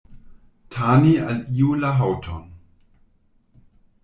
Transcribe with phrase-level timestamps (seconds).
[0.75, 2.49] Tani al iu la haŭton.